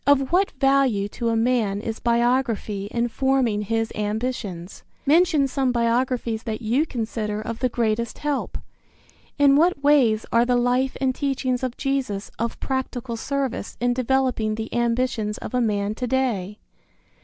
[0.07, 4.81] Of what value to a man is biography in forming his ambitions?
[5.05, 8.57] Mention some biographies that you consider of the greatest help.
[9.37, 14.55] In what ways are the life and teachings of Jesus of practical service in developing
[14.55, 16.57] the ambitions of a man to day?